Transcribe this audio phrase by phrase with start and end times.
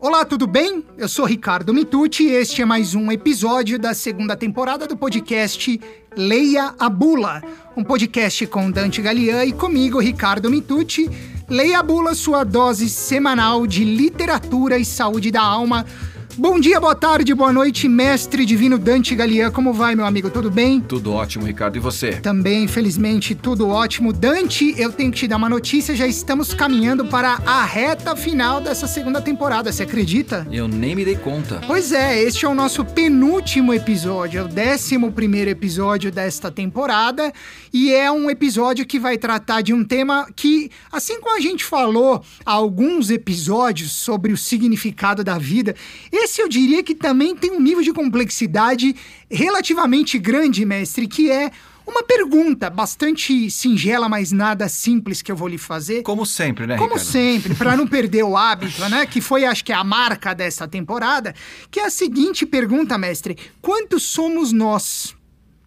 [0.00, 0.84] Olá, tudo bem?
[0.98, 5.80] Eu sou Ricardo Mitucci e este é mais um episódio da segunda temporada do podcast
[6.14, 7.42] Leia a Bula,
[7.74, 11.10] um podcast com Dante Galian e comigo, Ricardo Mitucci.
[11.48, 15.86] Leia a Bula, sua dose semanal de literatura e saúde da alma
[16.36, 19.52] Bom dia, boa tarde, boa noite, mestre divino Dante Galian.
[19.52, 20.28] Como vai, meu amigo?
[20.28, 20.80] Tudo bem?
[20.80, 21.76] Tudo ótimo, Ricardo.
[21.76, 22.14] E você?
[22.14, 24.12] Também, infelizmente, tudo ótimo.
[24.12, 25.94] Dante, eu tenho que te dar uma notícia.
[25.94, 29.70] Já estamos caminhando para a reta final dessa segunda temporada.
[29.70, 30.44] Você acredita?
[30.50, 31.60] Eu nem me dei conta.
[31.68, 34.40] Pois é, este é o nosso penúltimo episódio.
[34.40, 37.32] É o décimo primeiro episódio desta temporada.
[37.72, 41.64] E é um episódio que vai tratar de um tema que, assim como a gente
[41.64, 45.76] falou há alguns episódios sobre o significado da vida,
[46.24, 48.96] esse eu diria que também tem um nível de complexidade
[49.30, 51.50] relativamente grande, mestre, que é
[51.86, 56.02] uma pergunta bastante singela, mas nada simples que eu vou lhe fazer.
[56.02, 57.06] Como sempre, né, Como Ricardo?
[57.06, 59.04] sempre, para não perder o hábito, né?
[59.04, 61.34] Que foi, acho que, a marca dessa temporada,
[61.70, 65.14] que é a seguinte pergunta, mestre: quantos somos nós?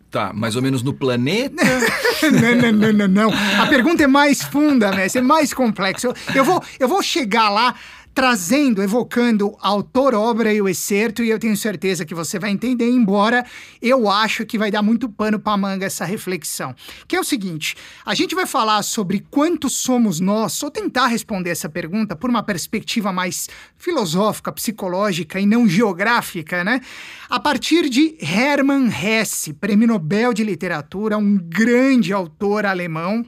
[0.09, 1.61] Tá, mais ou menos no planeta.
[2.31, 3.61] não, não, não, não, não.
[3.61, 6.07] A pergunta é mais funda, mestre, é mais complexa.
[6.07, 7.75] Eu, eu, vou, eu vou chegar lá
[8.17, 12.89] trazendo, evocando autor, obra e o excerto, e eu tenho certeza que você vai entender,
[12.89, 13.45] embora
[13.79, 16.73] eu acho que vai dar muito pano para manga essa reflexão.
[17.07, 21.51] Que é o seguinte: a gente vai falar sobre quantos somos nós, ou tentar responder
[21.51, 26.81] essa pergunta por uma perspectiva mais filosófica, psicológica e não geográfica, né?
[27.29, 33.23] A partir de Hermann Hesse, prêmio Nobel de Literatura, um grande autor alemão,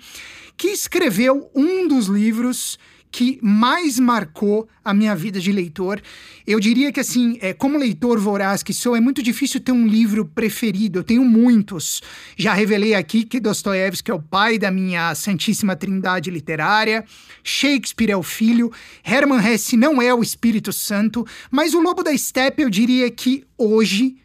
[0.58, 2.80] que escreveu um dos livros
[3.12, 6.02] que mais marcou a minha vida de leitor.
[6.46, 9.88] Eu diria que, assim, é, como leitor voraz que sou, é muito difícil ter um
[9.88, 11.00] livro preferido.
[11.00, 12.02] Eu tenho muitos.
[12.38, 17.04] Já revelei aqui que Dostoiévski é o pai da minha santíssima trindade literária.
[17.44, 18.72] Shakespeare é o filho.
[19.04, 21.26] Hermann Hesse não é o Espírito Santo.
[21.50, 24.18] Mas O Lobo da Steppe, eu diria que hoje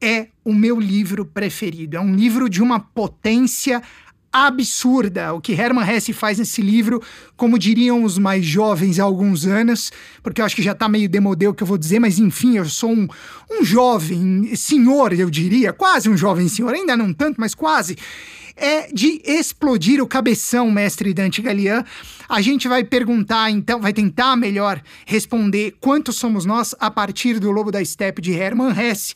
[0.00, 1.96] é o meu livro preferido.
[1.96, 3.82] É um livro de uma potência
[4.32, 7.02] absurda o que Hermann Hesse faz nesse livro,
[7.36, 9.92] como diriam os mais jovens há alguns anos,
[10.22, 12.56] porque eu acho que já está meio demodê o que eu vou dizer, mas enfim,
[12.56, 13.08] eu sou um,
[13.50, 17.96] um jovem senhor, eu diria, quase um jovem senhor, ainda não tanto, mas quase.
[18.56, 21.82] É de explodir o cabeção, mestre Dante Galian.
[22.28, 27.50] A gente vai perguntar, então, vai tentar melhor responder quantos somos nós a partir do
[27.50, 29.14] Lobo da Steppe de Hermann Hesse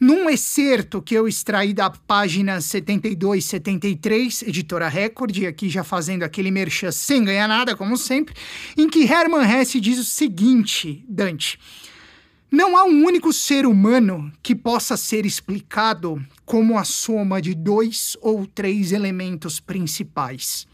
[0.00, 6.50] num excerto que eu extraí da página 72 73, editora Record, aqui já fazendo aquele
[6.50, 8.34] merchan sem ganhar nada, como sempre,
[8.76, 11.58] em que Hermann Hesse diz o seguinte, Dante.
[12.50, 18.16] Não há um único ser humano que possa ser explicado como a soma de dois
[18.22, 20.66] ou três elementos principais.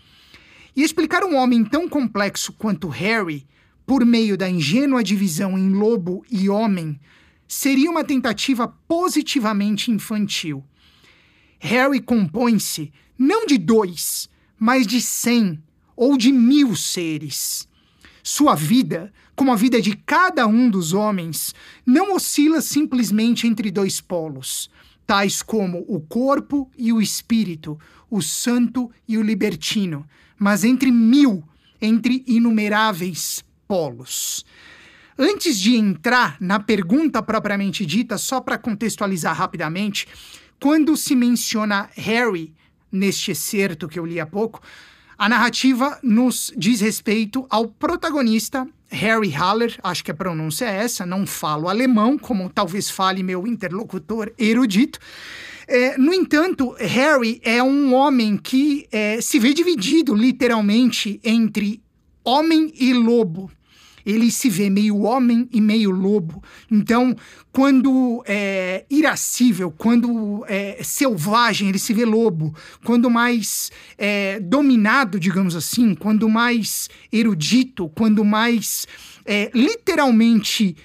[0.76, 3.46] E explicar um homem tão complexo quanto Harry,
[3.86, 7.00] por meio da ingênua divisão em lobo e homem,
[7.46, 10.64] seria uma tentativa positivamente infantil.
[11.58, 14.28] Harry compõe-se não de dois,
[14.58, 15.62] mas de cem
[15.96, 17.68] ou de mil seres.
[18.22, 21.54] Sua vida, como a vida de cada um dos homens,
[21.84, 24.70] não oscila simplesmente entre dois polos,
[25.06, 27.78] tais como o corpo e o espírito,
[28.10, 30.06] o santo e o libertino,
[30.38, 31.44] mas entre mil,
[31.80, 34.44] entre inumeráveis polos.
[35.18, 40.08] Antes de entrar na pergunta propriamente dita, só para contextualizar rapidamente,
[40.60, 42.52] quando se menciona Harry
[42.90, 44.60] neste excerto que eu li há pouco,
[45.16, 51.06] a narrativa nos diz respeito ao protagonista Harry Haller, acho que a pronúncia é essa,
[51.06, 54.98] não falo alemão, como talvez fale meu interlocutor erudito.
[55.68, 61.80] É, no entanto, Harry é um homem que é, se vê dividido literalmente entre
[62.24, 63.50] homem e lobo
[64.04, 66.42] ele se vê meio homem e meio lobo.
[66.70, 67.16] Então,
[67.52, 72.54] quando é irascível, quando é selvagem, ele se vê lobo.
[72.84, 78.86] Quando mais é, dominado, digamos assim, quando mais erudito, quando mais
[79.24, 80.76] é, literalmente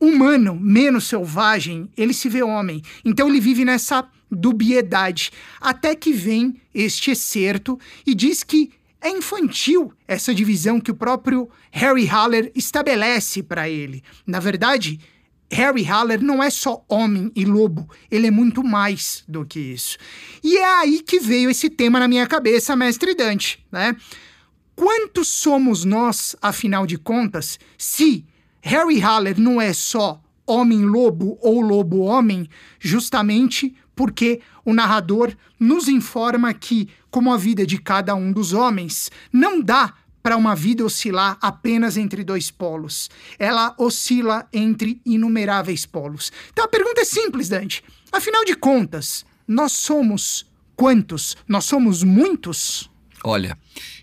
[0.00, 2.82] humano, menos selvagem, ele se vê homem.
[3.04, 5.30] Então ele vive nessa dubiedade.
[5.60, 8.70] Até que vem este excerto e diz que
[9.02, 14.02] é infantil essa divisão que o próprio Harry Haller estabelece para ele.
[14.26, 15.00] Na verdade,
[15.50, 19.98] Harry Haller não é só homem e lobo, ele é muito mais do que isso.
[20.42, 23.94] E é aí que veio esse tema na minha cabeça, mestre Dante, né?
[24.74, 28.24] Quantos somos nós, afinal de contas, se
[28.62, 32.48] Harry Haller não é só homem-lobo ou lobo-homem,
[32.80, 39.10] justamente porque o narrador nos informa que, como a vida de cada um dos homens
[39.32, 43.10] não dá para uma vida oscilar apenas entre dois polos.
[43.38, 46.30] Ela oscila entre inumeráveis polos.
[46.52, 47.82] Então a pergunta é simples, Dante.
[48.12, 50.46] Afinal de contas, nós somos
[50.76, 51.36] quantos?
[51.48, 52.88] Nós somos muitos?
[53.24, 53.58] Olha,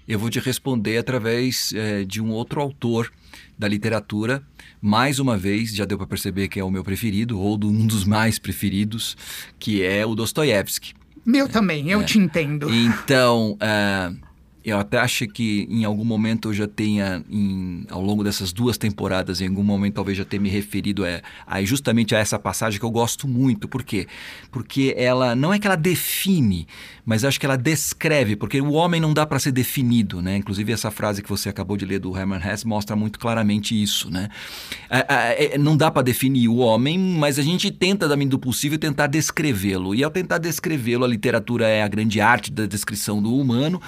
[0.07, 3.11] eu vou te responder através é, de um outro autor
[3.59, 4.41] da literatura.
[4.81, 8.05] Mais uma vez, já deu para perceber que é o meu preferido, ou um dos
[8.05, 9.17] mais preferidos,
[9.59, 10.93] que é o Dostoiévski.
[11.25, 12.03] Meu também, eu é.
[12.05, 12.73] te entendo.
[12.73, 14.17] Então, uh,
[14.63, 18.77] eu até acho que em algum momento eu já tenha, em, ao longo dessas duas
[18.77, 22.79] temporadas, em algum momento talvez já tenha me referido a, a, justamente a essa passagem
[22.79, 23.67] que eu gosto muito.
[23.67, 24.07] Por quê?
[24.51, 26.67] Porque ela não é que ela define,
[27.05, 30.37] mas acho que ela descreve, porque o homem não dá para ser definido, né?
[30.37, 34.09] Inclusive essa frase que você acabou de ler do Herman Hesse mostra muito claramente isso,
[34.11, 34.29] né?
[34.89, 38.77] É, não dá para definir o homem, mas a gente tenta, da medida do possível,
[38.77, 39.95] tentar descrevê-lo.
[39.95, 43.81] E ao tentar descrevê-lo, a literatura é a grande arte da descrição do humano.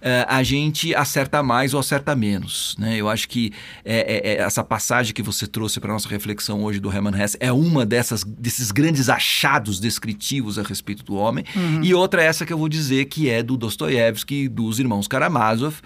[0.00, 2.74] É, a gente acerta mais ou acerta menos.
[2.78, 2.96] Né?
[2.96, 3.52] Eu acho que
[3.84, 7.36] é, é, é essa passagem que você trouxe para nossa reflexão hoje do Hermann Hesse
[7.40, 11.44] é uma dessas, desses grandes achados descritivos a respeito do homem.
[11.54, 11.82] Uhum.
[11.82, 15.76] E outra é essa que eu vou dizer que é do Dostoiévski, dos irmãos Karamazov,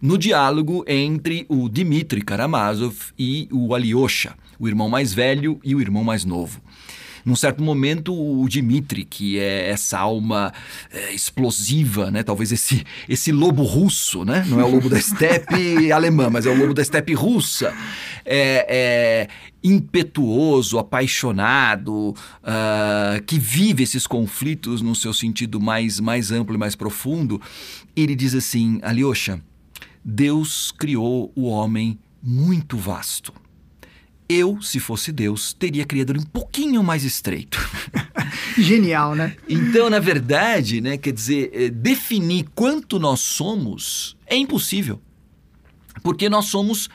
[0.00, 5.80] no diálogo entre o Dmitri Karamazov e o Alyosha, o irmão mais velho e o
[5.80, 6.60] irmão mais novo.
[7.24, 10.52] Num certo momento, o Dmitri, que é essa alma
[10.92, 12.22] é, explosiva, né?
[12.22, 14.44] Talvez esse, esse lobo russo, né?
[14.46, 17.74] Não é o lobo da estepe alemã, mas é o lobo da estepe russa.
[18.26, 19.28] É, é,
[19.62, 26.74] impetuoso, apaixonado, uh, que vive esses conflitos no seu sentido mais, mais amplo e mais
[26.74, 27.40] profundo,
[27.96, 29.40] ele diz assim: Alyosha,
[30.04, 33.32] Deus criou o homem muito vasto
[34.28, 37.58] eu, se fosse Deus, teria criado ele um pouquinho mais estreito.
[38.58, 39.36] Genial, né?
[39.48, 45.00] Então, na verdade, né, quer dizer, eh, definir quanto nós somos é impossível.
[46.02, 46.88] Porque nós somos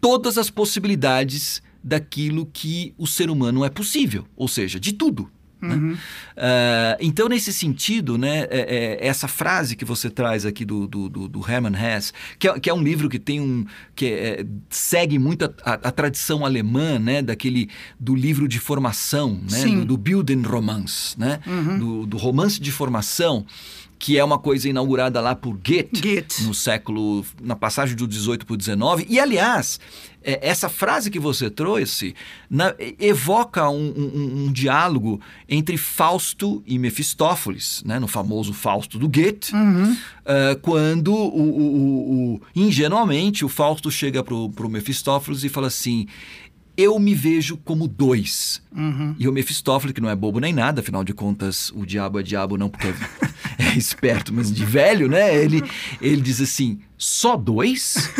[0.00, 5.30] todas as possibilidades daquilo que o ser humano é possível, ou seja, de tudo.
[5.64, 5.74] Né?
[5.74, 5.92] Uhum.
[5.92, 11.08] Uh, então, nesse sentido, né, é, é, essa frase que você traz aqui do, do,
[11.08, 13.64] do, do Hermann Hesse, que é, que é, um livro que tem um
[13.94, 17.68] que é, segue muito a, a, a, tradição alemã, né, daquele
[17.98, 19.98] do livro de formação, né, do, do
[21.16, 21.78] né, uhum.
[21.78, 23.46] do, do romance de formação
[24.04, 26.42] que é uma coisa inaugurada lá por Goethe, Goethe.
[26.42, 29.06] no século na passagem do 18 para o 19.
[29.08, 29.80] E aliás,
[30.22, 32.14] é, essa frase que você trouxe
[32.50, 39.08] na, evoca um, um, um, diálogo entre Fausto e Mefistófeles, né, no famoso Fausto do
[39.08, 39.92] Goethe, uhum.
[39.92, 46.06] uh, quando o, o, o, ingenuamente o Fausto chega para o Mefistófeles e fala assim:
[46.76, 48.60] eu me vejo como dois.
[48.74, 49.14] Uhum.
[49.18, 52.22] E o Mefistófeles, que não é bobo nem nada, afinal de contas, o diabo é
[52.22, 52.92] diabo não porque é,
[53.58, 55.34] é esperto, mas de velho, né?
[55.34, 55.62] Ele,
[56.00, 58.10] ele diz assim: só dois?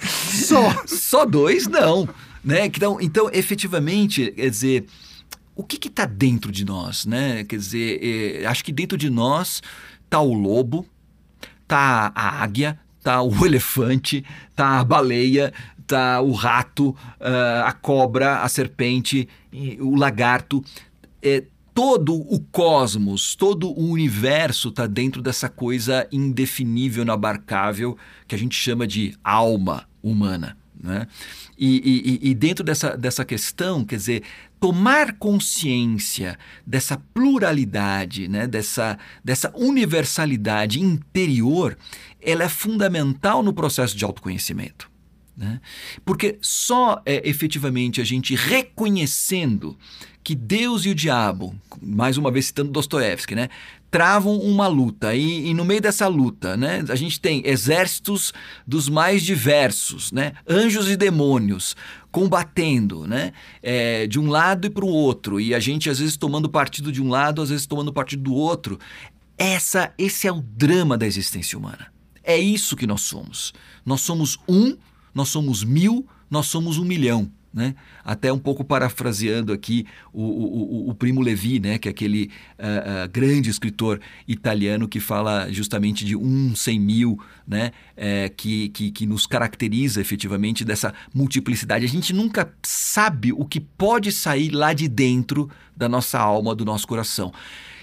[0.00, 0.86] Só.
[0.86, 2.08] Só dois, não.
[2.42, 2.66] Né?
[2.66, 4.86] Então, então, efetivamente, quer dizer,
[5.54, 7.04] o que está dentro de nós?
[7.04, 7.44] Né?
[7.44, 9.62] Quer dizer, é, acho que dentro de nós
[10.04, 10.86] está o lobo,
[11.62, 16.90] está a águia, está o elefante, está a baleia, está o rato,
[17.20, 19.28] uh, a cobra, a serpente,
[19.80, 20.64] o lagarto.
[21.22, 21.44] É,
[21.80, 27.96] todo o cosmos, todo o universo está dentro dessa coisa indefinível, inabarcável,
[28.28, 30.58] que a gente chama de alma humana.
[30.78, 31.06] Né?
[31.56, 34.22] E, e, e, dentro dessa, dessa questão, quer dizer,
[34.60, 38.46] tomar consciência dessa pluralidade, né?
[38.46, 41.78] dessa, dessa universalidade interior,
[42.20, 44.90] ela é fundamental no processo de autoconhecimento.
[45.34, 45.58] Né?
[46.04, 49.78] Porque só é efetivamente a gente reconhecendo
[50.22, 53.48] que Deus e o diabo, mais uma vez citando Dostoiévski, né,
[53.90, 58.32] travam uma luta e, e, no meio dessa luta, né, a gente tem exércitos
[58.66, 61.74] dos mais diversos, né, anjos e demônios
[62.12, 66.16] combatendo, né, é, de um lado e para o outro e a gente às vezes
[66.16, 68.78] tomando partido de um lado, às vezes tomando partido do outro.
[69.36, 71.86] Essa, esse é o drama da existência humana.
[72.22, 73.54] É isso que nós somos.
[73.84, 74.76] Nós somos um,
[75.14, 77.30] nós somos mil, nós somos um milhão.
[77.52, 77.74] Né?
[78.04, 81.78] Até um pouco parafraseando aqui o, o, o Primo Levi, né?
[81.78, 87.18] que é aquele uh, uh, grande escritor italiano que fala justamente de um cem mil,
[87.46, 87.72] né?
[87.96, 91.84] É, que, que, que nos caracteriza efetivamente dessa multiplicidade.
[91.84, 96.64] A gente nunca sabe o que pode sair lá de dentro da nossa alma, do
[96.64, 97.32] nosso coração.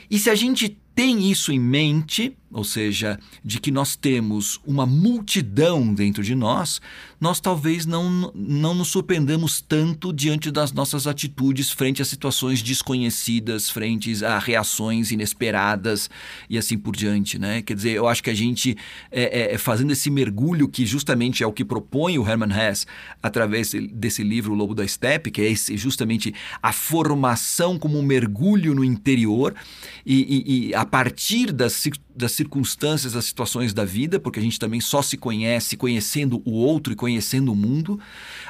[0.10, 4.86] E se a gente tem isso em mente, ou seja, de que nós temos uma
[4.86, 6.80] multidão dentro de nós,
[7.20, 13.70] nós talvez não, não nos surpreendamos tanto diante das nossas atitudes frente a situações desconhecidas,
[13.70, 16.10] frente a reações inesperadas
[16.50, 17.38] e assim por diante.
[17.38, 17.62] Né?
[17.62, 18.77] Quer dizer, eu acho que a gente,
[19.12, 22.86] é, é, fazendo esse mergulho, que justamente é o que propõe o Herman Hesse
[23.22, 28.04] através desse livro O Lobo da Steppe, que é esse, justamente a formação como um
[28.04, 29.54] mergulho no interior,
[30.06, 31.74] e, e, e a partir das,
[32.18, 36.52] das circunstâncias, das situações da vida, porque a gente também só se conhece conhecendo o
[36.52, 38.00] outro e conhecendo o mundo,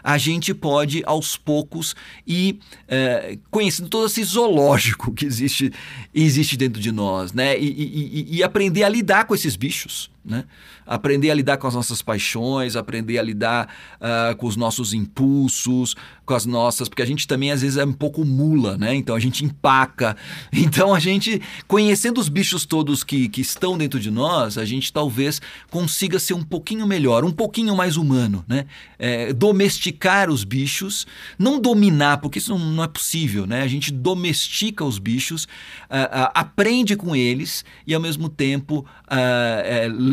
[0.03, 1.95] a gente pode aos poucos
[2.25, 5.71] ir é, conhecendo todo esse zoológico que existe,
[6.13, 7.59] existe dentro de nós, né?
[7.59, 10.09] E, e, e aprender a lidar com esses bichos.
[10.27, 10.43] Né?
[10.85, 15.95] Aprender a lidar com as nossas paixões, aprender a lidar uh, com os nossos impulsos,
[16.25, 16.89] com as nossas.
[16.89, 18.93] Porque a gente também às vezes é um pouco mula, né?
[18.93, 20.17] Então a gente empaca.
[20.67, 24.91] Então a gente, conhecendo os bichos todos que, que estão dentro de nós, a gente
[24.91, 25.39] talvez
[25.71, 28.65] consiga ser um pouquinho melhor, um pouquinho mais humano, né?
[28.99, 31.07] É, domesticar os bichos,
[31.39, 33.61] não dominar, porque isso não, não, é possível, né?
[33.61, 38.85] A gente domestica os bichos, uh, uh, aprende com eles e ao mesmo tempo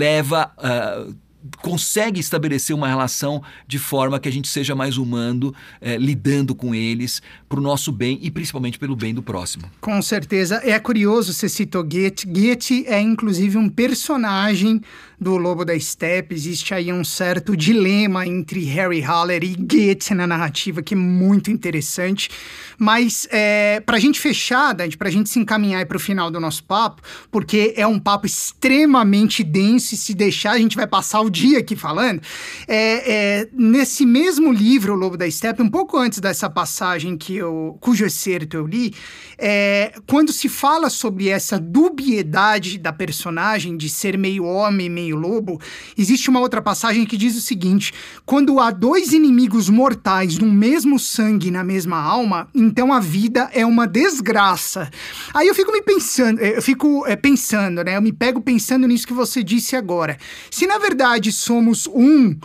[0.04, 0.52] leva.
[0.58, 1.12] Uh,
[1.60, 6.74] consegue estabelecer uma relação de forma que a gente seja mais humano, eh, lidando com
[6.74, 9.64] eles para o nosso bem e principalmente pelo bem do próximo.
[9.80, 10.60] Com certeza.
[10.64, 12.26] É curioso você citou Goethe.
[12.26, 14.80] Goethe é inclusive um personagem
[15.20, 16.34] do Lobo da Steppe.
[16.34, 21.50] Existe aí um certo dilema entre Harry Haller e Goethe na narrativa, que é muito
[21.50, 22.30] interessante.
[22.78, 26.30] Mas é, para a gente fechar, Dante, para a gente se encaminhar para o final
[26.30, 30.86] do nosso papo, porque é um papo extremamente denso e se deixar a gente vai
[30.86, 32.22] passar o dia aqui falando.
[32.66, 37.36] É, é, nesse mesmo livro, O Lobo da Steppe, um pouco antes dessa passagem que
[37.36, 38.94] eu, cujo excerto eu li,
[39.36, 45.60] é, quando se fala sobre essa dubiedade da personagem de ser meio homem, meio lobo,
[45.98, 47.92] existe uma outra passagem que diz o seguinte:
[48.24, 53.66] quando há dois inimigos mortais no mesmo sangue, na mesma alma, então a vida é
[53.66, 54.90] uma desgraça.
[55.32, 57.96] Aí eu fico me pensando, eh, eu fico é, pensando, né?
[57.96, 60.16] Eu me pego pensando nisso que você disse agora.
[60.50, 62.36] Se na verdade somos um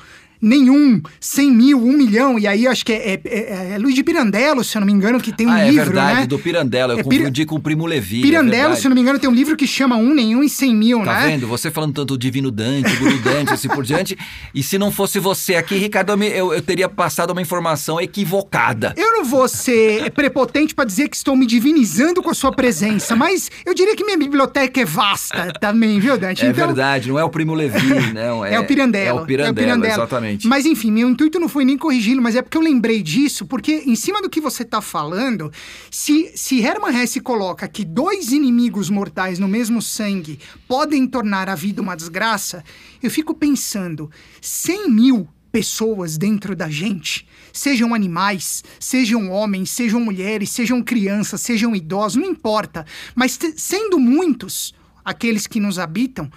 [0.42, 4.04] nenhum, 100 mil, 1 milhão, e aí acho que é, é, é, é Luiz de
[4.04, 6.28] Pirandello, se eu não me engano, que tem um ah, livro, é verdade, né?
[6.28, 8.20] do Pirandello, eu é, confundi com o Primo Levi.
[8.20, 10.50] É Pirandello, se eu não me engano, tem um livro que chama Um Nenhum e
[10.50, 11.20] 100 Mil, tá né?
[11.20, 11.48] Tá vendo?
[11.48, 14.18] Você falando tanto do Divino Dante, Guru Dante, assim por diante,
[14.54, 18.94] e se não fosse você aqui, Ricardo, eu, eu teria passado uma informação equivocada.
[18.96, 23.16] Eu não vou ser prepotente para dizer que estou me divinizando com a sua presença,
[23.16, 26.46] mas eu diria que minha biblioteca é vasta também, viu, Dante?
[26.46, 26.68] É então...
[26.68, 28.40] verdade, não é o Primo Levi, não.
[28.50, 29.20] É, é o Pirandello.
[29.20, 29.94] É o Pirandello, é o Pirandello.
[29.94, 30.29] exatamente.
[30.46, 33.84] Mas enfim, meu intuito não foi nem corrigi-lo, mas é porque eu lembrei disso, porque
[33.86, 35.52] em cima do que você está falando,
[35.90, 41.56] se, se Hermann Hesse coloca que dois inimigos mortais no mesmo sangue podem tornar a
[41.56, 42.64] vida uma desgraça,
[43.02, 44.10] eu fico pensando,
[44.42, 51.76] 100 mil pessoas dentro da gente, sejam animais, sejam homens, sejam mulheres, sejam crianças, sejam
[51.76, 56.30] idosos, não importa, mas sendo muitos aqueles que nos habitam,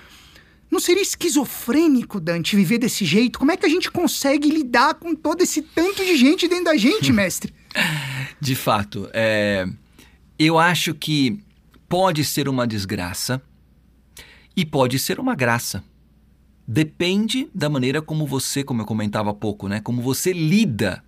[0.73, 3.39] não seria esquizofrênico, Dante, viver desse jeito?
[3.39, 6.77] Como é que a gente consegue lidar com todo esse tanto de gente dentro da
[6.79, 7.53] gente, mestre?
[8.41, 9.69] De fato, é...
[10.39, 11.39] eu acho que
[11.87, 13.43] pode ser uma desgraça
[14.57, 15.85] e pode ser uma graça.
[16.67, 19.79] Depende da maneira como você, como eu comentava há pouco, né?
[19.79, 21.05] Como você lida.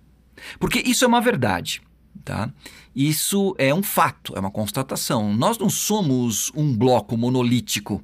[0.59, 1.81] Porque isso é uma verdade,
[2.23, 2.53] tá?
[2.95, 5.33] Isso é um fato, é uma constatação.
[5.33, 8.03] Nós não somos um bloco monolítico,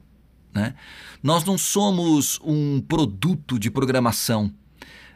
[0.54, 0.74] né?
[1.22, 4.52] Nós não somos um produto de programação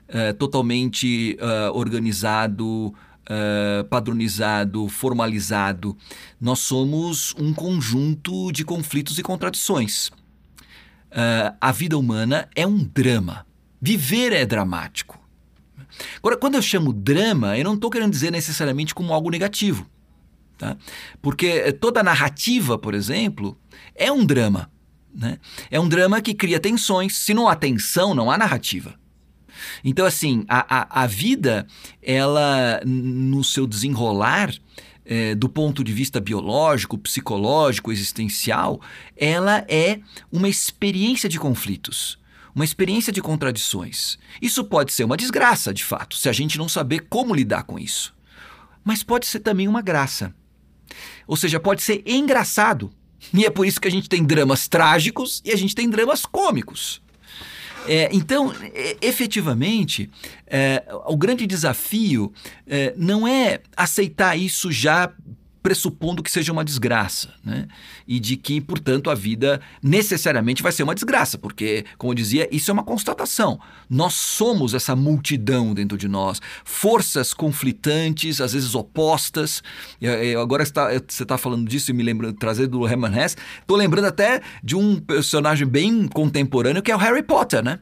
[0.10, 5.98] uh, totalmente uh, organizado, uh, padronizado, formalizado.
[6.40, 10.12] Nós somos um conjunto de conflitos e contradições.
[11.62, 13.46] a vida humana é um drama.
[13.82, 15.20] Viver é dramático.
[16.18, 19.88] Agora, quando eu chamo drama, eu não estou querendo dizer necessariamente como algo negativo.
[20.58, 20.76] Tá?
[21.22, 23.58] Porque toda narrativa, por exemplo,
[23.96, 24.70] é um drama.
[25.16, 25.38] Né?
[25.72, 27.16] É um drama que cria tensões.
[27.16, 28.96] Se não há tensão, não há narrativa.
[29.84, 31.66] Então, assim, a, a, a vida,
[32.02, 34.54] ela, no seu desenrolar,
[35.06, 38.82] é, do ponto de vista biológico, psicológico, existencial,
[39.16, 40.00] ela é
[40.32, 42.20] uma experiência de conflitos,
[42.54, 44.18] uma experiência de contradições.
[44.42, 47.80] Isso pode ser uma desgraça, de fato, se a gente não saber como lidar com
[47.80, 48.14] isso.
[48.84, 50.34] Mas pode ser também uma graça.
[51.28, 52.92] Ou seja, pode ser engraçado
[53.34, 56.26] e é por isso que a gente tem dramas trágicos e a gente tem dramas
[56.26, 57.02] cômicos.
[57.88, 60.10] É, então, é, efetivamente,
[60.48, 62.34] é, o grande desafio
[62.66, 65.12] é, não é aceitar isso já
[65.66, 67.68] pressupondo que seja uma desgraça, né?
[68.08, 72.48] E de que, portanto, a vida necessariamente vai ser uma desgraça, porque, como eu dizia,
[72.52, 73.60] isso é uma constatação.
[73.90, 79.64] Nós somos essa multidão dentro de nós, forças conflitantes, às vezes opostas.
[80.00, 83.36] Eu, eu, agora está, você está falando disso e me lembro, trazer do Herman Hesse,
[83.60, 87.80] estou lembrando até de um personagem bem contemporâneo que é o Harry Potter, né?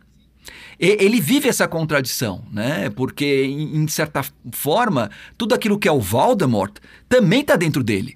[0.86, 2.90] Ele vive essa contradição, né?
[2.90, 8.16] Porque, em, certa forma, tudo aquilo que é o Voldemort também está dentro dele.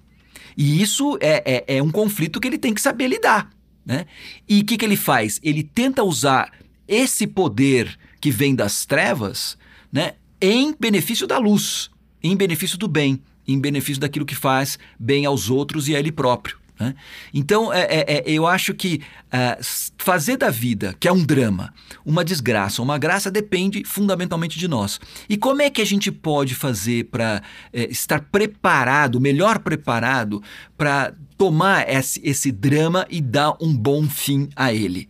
[0.58, 3.50] E isso é, é, é, um conflito que ele tem que saber lidar,
[3.86, 4.06] né?
[4.50, 5.40] E o que, que ele faz?
[5.44, 6.52] Ele tenta usar
[6.88, 9.58] esse poder que vem das trevas,
[9.92, 10.14] né?
[10.42, 11.90] Em benefício da luz,
[12.22, 16.12] em benefício do bem, em benefício daquilo que faz bem aos outros e a ele
[16.12, 16.58] próprio.
[16.80, 16.94] Né?
[17.34, 19.58] Então, é, é, é, eu acho que é,
[19.98, 21.74] fazer da vida, que é um drama,
[22.06, 25.00] uma desgraça, uma graça, depende fundamentalmente de nós.
[25.28, 27.42] E como é que a gente pode fazer para
[27.74, 30.42] é, estar preparado, melhor preparado,
[30.78, 35.10] para tomar esse, esse drama e dar um bom fim a ele?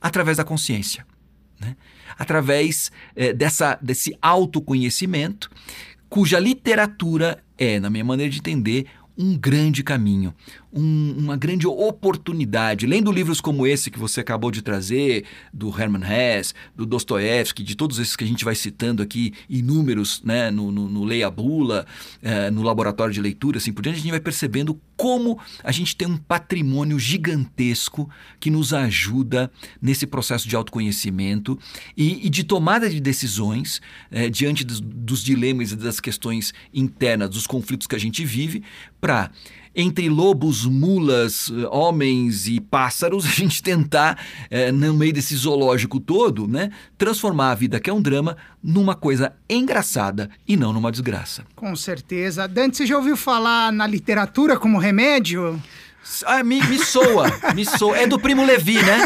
[0.00, 1.04] Através da consciência.
[1.60, 1.76] Né?
[2.16, 5.50] Através é, dessa, desse autoconhecimento,
[6.08, 8.86] cuja literatura é, na minha maneira de entender,
[9.18, 10.32] um grande caminho,
[10.72, 12.86] um, uma grande oportunidade.
[12.86, 17.76] Lendo livros como esse que você acabou de trazer, do Herman Hesse, do Dostoevsky, de
[17.76, 21.86] todos esses que a gente vai citando aqui, inúmeros né, no, no, no Leia Bula,
[22.22, 25.94] eh, no laboratório de leitura, assim por diante, a gente vai percebendo como a gente
[25.94, 28.10] tem um patrimônio gigantesco
[28.40, 31.58] que nos ajuda nesse processo de autoconhecimento
[31.96, 37.30] e, e de tomada de decisões eh, diante dos, dos dilemas e das questões internas,
[37.30, 38.64] dos conflitos que a gente vive,
[39.00, 39.30] para
[39.80, 44.20] entre lobos, mulas, homens e pássaros, a gente tentar,
[44.50, 48.96] é, no meio desse zoológico todo, né, transformar a vida, que é um drama, numa
[48.96, 51.44] coisa engraçada e não numa desgraça.
[51.54, 52.48] Com certeza.
[52.48, 55.62] Dante, você já ouviu falar na literatura como remédio?
[56.24, 57.98] Ah, me, me soa, me soa.
[57.98, 58.98] É do primo Levi, né?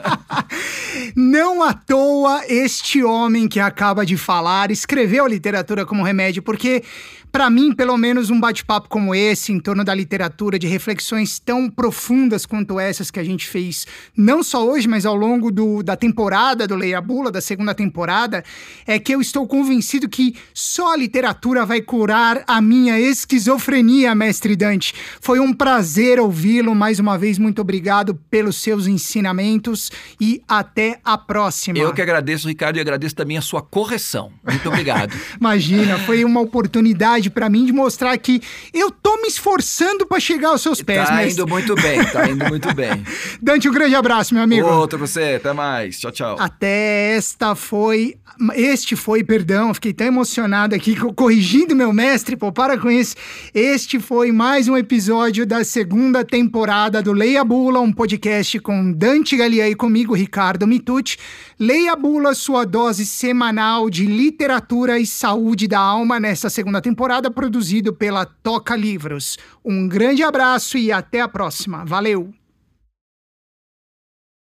[1.14, 6.82] Não à toa este homem que acaba de falar escreveu a literatura como remédio, porque
[7.30, 11.70] para mim, pelo menos um bate-papo como esse, em torno da literatura, de reflexões tão
[11.70, 15.96] profundas quanto essas que a gente fez, não só hoje, mas ao longo do, da
[15.96, 18.42] temporada do Leia Bula, da segunda temporada,
[18.86, 24.56] é que eu estou convencido que só a literatura vai curar a minha esquizofrenia, mestre
[24.56, 24.94] Dante.
[25.20, 26.74] Foi um prazer ouvi-lo.
[26.74, 31.78] Mais uma vez, muito obrigado pelos seus ensinamentos e até a próxima.
[31.78, 34.32] Eu que agradeço, Ricardo, e agradeço também a sua correção.
[34.46, 35.14] Muito obrigado.
[35.38, 38.40] Imagina, foi uma oportunidade oportunidade para mim de mostrar que
[38.72, 41.06] eu tô me esforçando para chegar aos seus pés.
[41.06, 41.34] Tá mas...
[41.34, 43.04] indo muito bem, tá indo muito bem.
[43.40, 44.66] Dante, um grande abraço, meu amigo.
[44.66, 45.98] Outro pra você, até mais.
[45.98, 46.36] Tchau, tchau.
[46.38, 48.16] Até esta foi.
[48.54, 53.14] Este foi, perdão, fiquei tão emocionado aqui, corrigindo meu mestre, pô, para com isso.
[53.52, 59.36] Este foi mais um episódio da segunda temporada do Leia Bula, um podcast com Dante
[59.36, 61.18] Galia e comigo, Ricardo Mitucci.
[61.58, 66.80] Leia Bula, sua dose semanal de literatura e saúde da alma nesta segunda
[67.10, 69.36] temporada, produzido pela Toca Livros.
[69.64, 71.84] Um grande abraço e até a próxima.
[71.84, 72.39] Valeu!